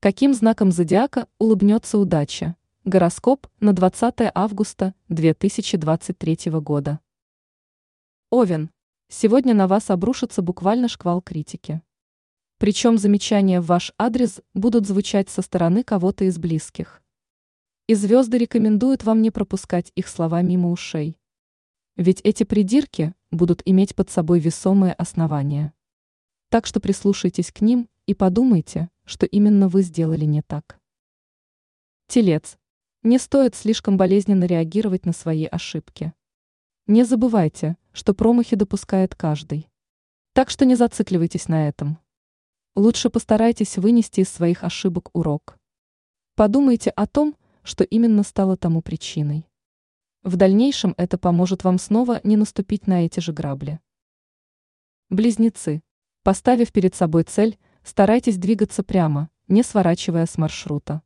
Каким 0.00 0.32
знаком 0.32 0.70
зодиака 0.70 1.26
улыбнется 1.40 1.98
удача? 1.98 2.54
Гороскоп 2.84 3.48
на 3.58 3.72
20 3.72 4.30
августа 4.32 4.94
2023 5.08 6.52
года. 6.60 7.00
Овен. 8.30 8.70
Сегодня 9.08 9.54
на 9.54 9.66
вас 9.66 9.90
обрушится 9.90 10.40
буквально 10.40 10.86
шквал 10.86 11.20
критики. 11.20 11.82
Причем 12.58 12.96
замечания 12.96 13.60
в 13.60 13.66
ваш 13.66 13.92
адрес 13.98 14.40
будут 14.54 14.86
звучать 14.86 15.30
со 15.30 15.42
стороны 15.42 15.82
кого-то 15.82 16.26
из 16.26 16.38
близких. 16.38 17.02
И 17.88 17.94
звезды 17.94 18.38
рекомендуют 18.38 19.02
вам 19.02 19.20
не 19.20 19.32
пропускать 19.32 19.90
их 19.96 20.06
слова 20.06 20.42
мимо 20.42 20.70
ушей. 20.70 21.18
Ведь 21.96 22.20
эти 22.20 22.44
придирки 22.44 23.14
будут 23.32 23.62
иметь 23.64 23.96
под 23.96 24.10
собой 24.10 24.38
весомые 24.38 24.92
основания. 24.92 25.72
Так 26.50 26.66
что 26.66 26.78
прислушайтесь 26.78 27.50
к 27.50 27.62
ним 27.62 27.88
и 28.06 28.14
подумайте, 28.14 28.90
что 29.08 29.24
именно 29.24 29.68
вы 29.68 29.80
сделали 29.82 30.26
не 30.26 30.42
так. 30.42 30.78
Телец. 32.08 32.58
Не 33.02 33.18
стоит 33.18 33.54
слишком 33.54 33.96
болезненно 33.96 34.44
реагировать 34.44 35.06
на 35.06 35.12
свои 35.12 35.46
ошибки. 35.46 36.12
Не 36.86 37.04
забывайте, 37.04 37.78
что 37.92 38.12
промахи 38.12 38.54
допускает 38.54 39.14
каждый. 39.14 39.70
Так 40.34 40.50
что 40.50 40.66
не 40.66 40.74
зацикливайтесь 40.74 41.48
на 41.48 41.68
этом. 41.68 41.98
Лучше 42.76 43.08
постарайтесь 43.08 43.78
вынести 43.78 44.20
из 44.20 44.28
своих 44.28 44.62
ошибок 44.62 45.08
урок. 45.14 45.58
Подумайте 46.34 46.90
о 46.90 47.06
том, 47.06 47.34
что 47.62 47.84
именно 47.84 48.22
стало 48.22 48.58
тому 48.58 48.82
причиной. 48.82 49.48
В 50.22 50.36
дальнейшем 50.36 50.92
это 50.98 51.16
поможет 51.16 51.64
вам 51.64 51.78
снова 51.78 52.20
не 52.24 52.36
наступить 52.36 52.86
на 52.86 53.06
эти 53.06 53.20
же 53.20 53.32
грабли. 53.32 53.80
Близнецы. 55.08 55.82
Поставив 56.24 56.72
перед 56.72 56.94
собой 56.94 57.22
цель, 57.22 57.58
старайтесь 57.88 58.36
двигаться 58.36 58.82
прямо, 58.82 59.30
не 59.48 59.62
сворачивая 59.62 60.26
с 60.26 60.36
маршрута. 60.36 61.00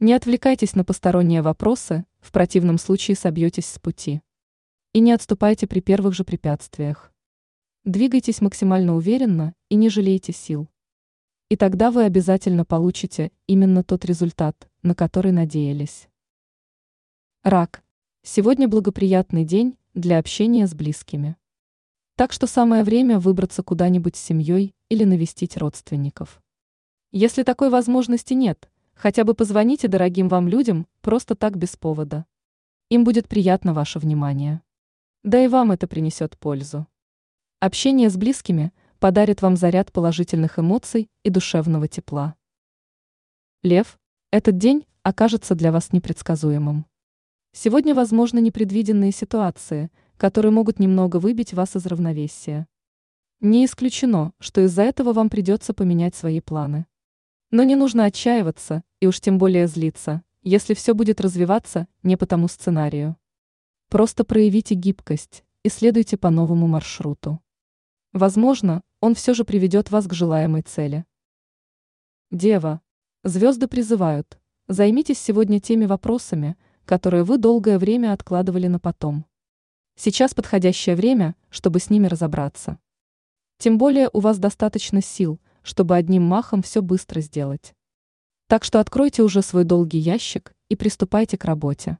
Не 0.00 0.14
отвлекайтесь 0.14 0.74
на 0.74 0.84
посторонние 0.84 1.42
вопросы, 1.42 2.04
в 2.18 2.32
противном 2.32 2.78
случае 2.78 3.16
собьетесь 3.16 3.66
с 3.66 3.78
пути. 3.78 4.20
И 4.92 4.98
не 4.98 5.12
отступайте 5.12 5.68
при 5.68 5.78
первых 5.80 6.14
же 6.14 6.24
препятствиях. 6.24 7.12
Двигайтесь 7.84 8.40
максимально 8.40 8.96
уверенно 8.96 9.54
и 9.68 9.76
не 9.76 9.88
жалейте 9.88 10.32
сил. 10.32 10.68
И 11.50 11.56
тогда 11.56 11.92
вы 11.92 12.02
обязательно 12.04 12.64
получите 12.64 13.30
именно 13.46 13.84
тот 13.84 14.04
результат, 14.04 14.68
на 14.82 14.96
который 14.96 15.30
надеялись. 15.30 16.08
Рак. 17.44 17.84
Сегодня 18.24 18.66
благоприятный 18.66 19.44
день 19.44 19.78
для 19.94 20.18
общения 20.18 20.66
с 20.66 20.74
близкими. 20.74 21.36
Так 22.16 22.32
что 22.32 22.48
самое 22.48 22.82
время 22.82 23.20
выбраться 23.20 23.62
куда-нибудь 23.62 24.16
с 24.16 24.20
семьей 24.20 24.74
или 24.88 25.04
навестить 25.04 25.56
родственников. 25.56 26.42
Если 27.12 27.42
такой 27.42 27.70
возможности 27.70 28.34
нет, 28.34 28.70
хотя 28.94 29.24
бы 29.24 29.34
позвоните 29.34 29.88
дорогим 29.88 30.28
вам 30.28 30.48
людям 30.48 30.86
просто 31.00 31.34
так 31.34 31.56
без 31.56 31.76
повода. 31.76 32.26
Им 32.90 33.04
будет 33.04 33.28
приятно 33.28 33.74
ваше 33.74 33.98
внимание. 33.98 34.62
Да 35.22 35.42
и 35.42 35.48
вам 35.48 35.72
это 35.72 35.86
принесет 35.86 36.38
пользу. 36.38 36.86
Общение 37.60 38.10
с 38.10 38.16
близкими 38.16 38.72
подарит 38.98 39.42
вам 39.42 39.56
заряд 39.56 39.92
положительных 39.92 40.58
эмоций 40.58 41.10
и 41.22 41.30
душевного 41.30 41.88
тепла. 41.88 42.34
Лев, 43.62 43.98
этот 44.30 44.58
день 44.58 44.86
окажется 45.02 45.54
для 45.54 45.72
вас 45.72 45.92
непредсказуемым. 45.92 46.86
Сегодня 47.52 47.94
возможны 47.94 48.40
непредвиденные 48.40 49.12
ситуации– 49.12 49.90
которые 50.18 50.50
могут 50.50 50.80
немного 50.80 51.18
выбить 51.18 51.54
вас 51.54 51.76
из 51.76 51.86
равновесия. 51.86 52.66
Не 53.40 53.66
исключено, 53.66 54.32
что 54.40 54.62
из-за 54.62 54.82
этого 54.82 55.12
вам 55.12 55.30
придется 55.30 55.72
поменять 55.72 56.16
свои 56.16 56.40
планы. 56.40 56.86
Но 57.52 57.62
не 57.62 57.76
нужно 57.76 58.04
отчаиваться 58.04 58.82
и 58.98 59.06
уж 59.06 59.20
тем 59.20 59.38
более 59.38 59.68
злиться, 59.68 60.24
если 60.42 60.74
все 60.74 60.92
будет 60.92 61.20
развиваться 61.20 61.86
не 62.02 62.16
по 62.16 62.26
тому 62.26 62.48
сценарию. 62.48 63.16
Просто 63.90 64.24
проявите 64.24 64.74
гибкость 64.74 65.44
и 65.62 65.68
следуйте 65.68 66.16
по 66.16 66.30
новому 66.30 66.66
маршруту. 66.66 67.40
Возможно, 68.12 68.82
он 69.00 69.14
все 69.14 69.34
же 69.34 69.44
приведет 69.44 69.92
вас 69.92 70.08
к 70.08 70.14
желаемой 70.14 70.62
цели. 70.62 71.04
Дева. 72.32 72.80
Звезды 73.22 73.68
призывают. 73.68 74.40
Займитесь 74.66 75.20
сегодня 75.20 75.60
теми 75.60 75.86
вопросами, 75.86 76.56
которые 76.84 77.22
вы 77.22 77.38
долгое 77.38 77.78
время 77.78 78.12
откладывали 78.12 78.66
на 78.66 78.80
потом. 78.80 79.26
Сейчас 79.94 80.34
подходящее 80.34 80.96
время, 80.96 81.36
чтобы 81.50 81.78
с 81.78 81.88
ними 81.88 82.08
разобраться. 82.08 82.80
Тем 83.58 83.76
более 83.76 84.08
у 84.12 84.20
вас 84.20 84.38
достаточно 84.38 85.02
сил, 85.02 85.40
чтобы 85.62 85.96
одним 85.96 86.22
махом 86.22 86.62
все 86.62 86.80
быстро 86.80 87.20
сделать. 87.20 87.74
Так 88.46 88.62
что 88.62 88.78
откройте 88.78 89.22
уже 89.22 89.42
свой 89.42 89.64
долгий 89.64 89.98
ящик 89.98 90.54
и 90.68 90.76
приступайте 90.76 91.36
к 91.36 91.44
работе. 91.44 91.98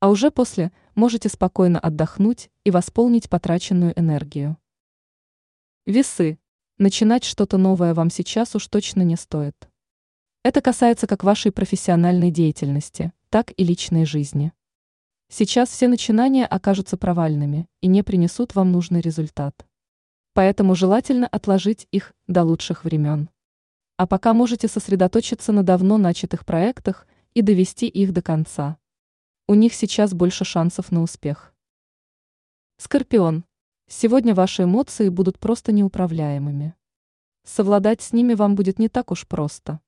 А 0.00 0.08
уже 0.08 0.30
после 0.30 0.72
можете 0.94 1.28
спокойно 1.28 1.78
отдохнуть 1.78 2.50
и 2.64 2.70
восполнить 2.70 3.28
потраченную 3.28 3.92
энергию. 3.98 4.56
Весы. 5.84 6.38
Начинать 6.78 7.24
что-то 7.24 7.58
новое 7.58 7.92
вам 7.92 8.10
сейчас 8.10 8.54
уж 8.54 8.66
точно 8.66 9.02
не 9.02 9.16
стоит. 9.16 9.68
Это 10.42 10.62
касается 10.62 11.06
как 11.06 11.24
вашей 11.24 11.52
профессиональной 11.52 12.30
деятельности, 12.30 13.12
так 13.28 13.52
и 13.56 13.64
личной 13.64 14.06
жизни. 14.06 14.52
Сейчас 15.28 15.68
все 15.68 15.88
начинания 15.88 16.46
окажутся 16.46 16.96
провальными 16.96 17.68
и 17.82 17.86
не 17.86 18.02
принесут 18.02 18.54
вам 18.54 18.72
нужный 18.72 19.00
результат. 19.00 19.66
Поэтому 20.36 20.74
желательно 20.74 21.26
отложить 21.26 21.88
их 21.92 22.12
до 22.26 22.44
лучших 22.44 22.84
времен. 22.84 23.30
А 23.96 24.06
пока 24.06 24.34
можете 24.34 24.68
сосредоточиться 24.68 25.50
на 25.50 25.62
давно 25.62 25.96
начатых 25.96 26.44
проектах 26.44 27.06
и 27.32 27.40
довести 27.40 27.88
их 27.88 28.12
до 28.12 28.20
конца. 28.20 28.76
У 29.48 29.54
них 29.54 29.72
сейчас 29.72 30.12
больше 30.12 30.44
шансов 30.44 30.92
на 30.92 31.00
успех. 31.00 31.54
Скорпион. 32.76 33.46
Сегодня 33.88 34.34
ваши 34.34 34.64
эмоции 34.64 35.08
будут 35.08 35.38
просто 35.38 35.72
неуправляемыми. 35.72 36.74
Совладать 37.44 38.02
с 38.02 38.12
ними 38.12 38.34
вам 38.34 38.56
будет 38.56 38.78
не 38.78 38.90
так 38.90 39.12
уж 39.12 39.26
просто. 39.26 39.80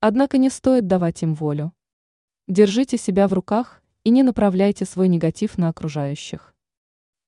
Однако 0.00 0.38
не 0.38 0.50
стоит 0.50 0.88
давать 0.88 1.22
им 1.22 1.36
волю. 1.36 1.72
Держите 2.48 2.98
себя 2.98 3.28
в 3.28 3.32
руках 3.32 3.80
и 4.02 4.10
не 4.10 4.24
направляйте 4.24 4.86
свой 4.86 5.06
негатив 5.06 5.56
на 5.56 5.68
окружающих. 5.68 6.52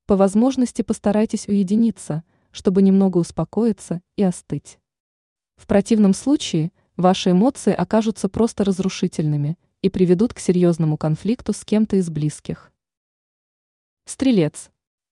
По 0.07 0.17
возможности 0.17 0.83
постарайтесь 0.83 1.47
уединиться, 1.47 2.25
чтобы 2.57 2.81
немного 2.81 3.19
успокоиться 3.19 4.01
и 4.17 4.23
остыть. 4.23 4.79
В 5.57 5.67
противном 5.67 6.15
случае 6.15 6.73
ваши 6.97 7.33
эмоции 7.33 7.75
окажутся 7.75 8.31
просто 8.31 8.65
разрушительными 8.65 9.59
и 9.83 9.91
приведут 9.91 10.33
к 10.33 10.39
серьезному 10.39 10.97
конфликту 10.97 11.53
с 11.53 11.67
кем-то 11.67 11.97
из 11.97 12.09
близких. 12.09 12.73
Стрелец. 14.07 14.71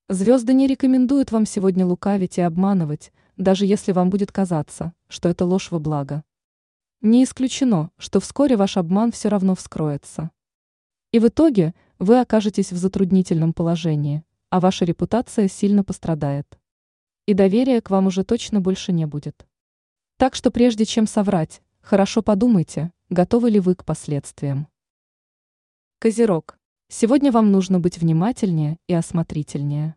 Звезды 0.08 0.54
не 0.54 0.66
рекомендуют 0.66 1.32
вам 1.32 1.44
сегодня 1.44 1.84
лукавить 1.84 2.38
и 2.38 2.40
обманывать, 2.40 3.12
даже 3.36 3.66
если 3.66 3.92
вам 3.92 4.08
будет 4.08 4.32
казаться, 4.32 4.94
что 5.08 5.28
это 5.28 5.44
ложь 5.44 5.70
во 5.70 5.78
благо. 5.78 6.24
Не 7.02 7.24
исключено, 7.24 7.90
что 7.98 8.20
вскоре 8.20 8.56
ваш 8.56 8.78
обман 8.78 9.12
все 9.12 9.28
равно 9.28 9.54
вскроется. 9.54 10.30
И 11.12 11.18
в 11.18 11.28
итоге 11.28 11.74
вы 11.98 12.20
окажетесь 12.20 12.72
в 12.72 12.78
затруднительном 12.78 13.52
положении, 13.52 14.24
а 14.48 14.60
ваша 14.60 14.86
репутация 14.86 15.48
сильно 15.48 15.84
пострадает. 15.84 16.58
И 17.26 17.34
доверия 17.34 17.80
к 17.80 17.90
вам 17.90 18.08
уже 18.08 18.22
точно 18.22 18.60
больше 18.60 18.92
не 18.92 19.06
будет. 19.06 19.46
Так 20.18 20.34
что 20.34 20.50
прежде 20.50 20.84
чем 20.84 21.06
соврать, 21.06 21.62
хорошо 21.80 22.22
подумайте, 22.22 22.92
готовы 23.08 23.50
ли 23.50 23.60
вы 23.60 23.74
к 23.74 23.84
последствиям. 23.84 24.68
Козерог. 25.98 26.58
Сегодня 26.88 27.32
вам 27.32 27.50
нужно 27.50 27.80
быть 27.80 27.98
внимательнее 27.98 28.78
и 28.86 28.94
осмотрительнее. 28.94 29.96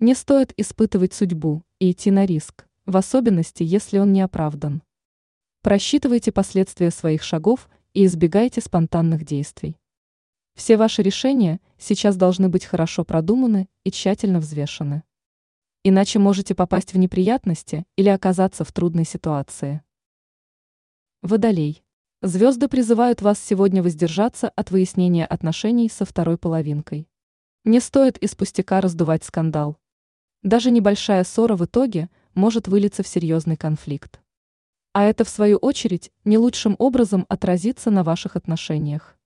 Не 0.00 0.14
стоит 0.14 0.54
испытывать 0.56 1.12
судьбу 1.12 1.62
и 1.78 1.92
идти 1.92 2.10
на 2.10 2.24
риск, 2.24 2.66
в 2.86 2.96
особенности, 2.96 3.62
если 3.62 3.98
он 3.98 4.12
не 4.12 4.22
оправдан. 4.22 4.82
Просчитывайте 5.62 6.32
последствия 6.32 6.90
своих 6.90 7.22
шагов 7.22 7.68
и 7.92 8.06
избегайте 8.06 8.60
спонтанных 8.60 9.24
действий. 9.24 9.78
Все 10.54 10.76
ваши 10.76 11.02
решения 11.02 11.60
сейчас 11.78 12.16
должны 12.16 12.48
быть 12.48 12.64
хорошо 12.64 13.04
продуманы 13.04 13.68
и 13.82 13.90
тщательно 13.90 14.40
взвешены. 14.40 15.02
Иначе 15.86 16.18
можете 16.18 16.54
попасть 16.54 16.94
в 16.94 16.98
неприятности 16.98 17.84
или 17.96 18.08
оказаться 18.08 18.64
в 18.64 18.72
трудной 18.72 19.04
ситуации. 19.04 19.82
Водолей. 21.20 21.84
Звезды 22.22 22.68
призывают 22.68 23.20
вас 23.20 23.38
сегодня 23.38 23.82
воздержаться 23.82 24.48
от 24.48 24.70
выяснения 24.70 25.26
отношений 25.26 25.90
со 25.90 26.06
второй 26.06 26.38
половинкой. 26.38 27.06
Не 27.64 27.80
стоит 27.80 28.16
из 28.16 28.34
пустяка 28.34 28.80
раздувать 28.80 29.24
скандал. 29.24 29.76
Даже 30.42 30.70
небольшая 30.70 31.22
ссора 31.22 31.54
в 31.54 31.66
итоге 31.66 32.08
может 32.32 32.66
вылиться 32.66 33.02
в 33.02 33.06
серьезный 33.06 33.58
конфликт. 33.58 34.22
А 34.94 35.04
это, 35.04 35.24
в 35.24 35.28
свою 35.28 35.58
очередь, 35.58 36.12
не 36.24 36.38
лучшим 36.38 36.76
образом 36.78 37.26
отразится 37.28 37.90
на 37.90 38.02
ваших 38.04 38.36
отношениях. 38.36 39.18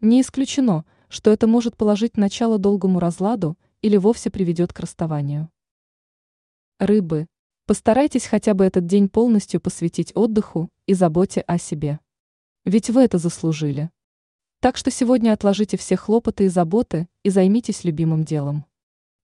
Не 0.00 0.20
исключено, 0.20 0.84
что 1.08 1.30
это 1.30 1.46
может 1.46 1.78
положить 1.78 2.18
начало 2.18 2.58
долгому 2.58 3.00
разладу 3.00 3.56
или 3.80 3.96
вовсе 3.96 4.28
приведет 4.28 4.74
к 4.74 4.80
расставанию. 4.80 5.50
Рыбы. 6.78 7.26
Постарайтесь 7.66 8.26
хотя 8.26 8.54
бы 8.54 8.64
этот 8.64 8.86
день 8.86 9.08
полностью 9.08 9.60
посвятить 9.60 10.12
отдыху 10.14 10.70
и 10.86 10.94
заботе 10.94 11.40
о 11.40 11.58
себе. 11.58 11.98
Ведь 12.64 12.88
вы 12.88 13.02
это 13.02 13.18
заслужили. 13.18 13.90
Так 14.60 14.76
что 14.76 14.92
сегодня 14.92 15.32
отложите 15.32 15.76
все 15.76 15.96
хлопоты 15.96 16.44
и 16.44 16.48
заботы 16.48 17.08
и 17.24 17.30
займитесь 17.30 17.82
любимым 17.82 18.24
делом. 18.24 18.64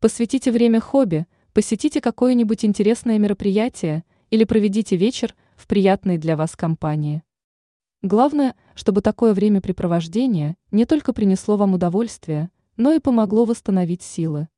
Посвятите 0.00 0.50
время 0.50 0.80
хобби, 0.80 1.28
посетите 1.52 2.00
какое-нибудь 2.00 2.64
интересное 2.64 3.18
мероприятие 3.18 4.02
или 4.30 4.42
проведите 4.42 4.96
вечер 4.96 5.36
в 5.54 5.68
приятной 5.68 6.18
для 6.18 6.36
вас 6.36 6.56
компании. 6.56 7.22
Главное, 8.02 8.56
чтобы 8.74 9.00
такое 9.00 9.32
времяпрепровождение 9.32 10.56
не 10.72 10.86
только 10.86 11.12
принесло 11.12 11.56
вам 11.56 11.74
удовольствие, 11.74 12.50
но 12.76 12.92
и 12.92 12.98
помогло 12.98 13.44
восстановить 13.44 14.02
силы. 14.02 14.48